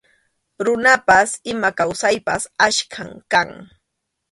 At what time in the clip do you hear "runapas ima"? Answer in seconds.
0.65-1.69